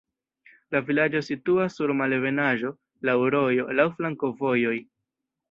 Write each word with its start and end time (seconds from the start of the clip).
La 0.75 0.79
vilaĝo 0.85 1.21
situas 1.27 1.75
sur 1.79 1.93
malebenaĵo, 1.99 2.73
laŭ 3.11 3.15
rojo, 3.37 3.69
laŭ 3.83 3.87
flankovojoj. 4.01 4.75